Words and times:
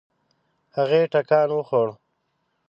هغې 0.75 1.01
ټکان 1.13 1.49
وخوړ. 1.57 1.87